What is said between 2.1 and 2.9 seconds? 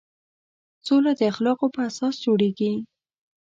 جوړېږي.